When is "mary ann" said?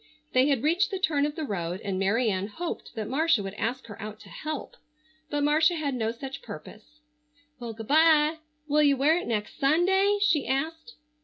1.99-2.47